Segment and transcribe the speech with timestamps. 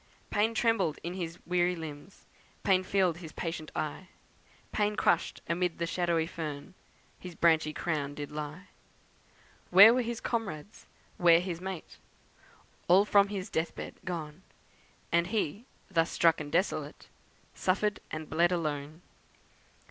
[0.31, 2.25] Pain trembled in his weary limbs,
[2.63, 4.07] Pain filled his patient eye,
[4.71, 6.73] Pain crushed amid the shadowy fern
[7.19, 8.69] His branchy crown did lie.
[9.69, 10.87] Where were his comrades?
[11.17, 11.99] where his mate?
[12.87, 14.41] All from his death bed gone!
[15.11, 17.07] And he, thus struck and desolate,
[17.53, 19.03] Suffered and bled alone.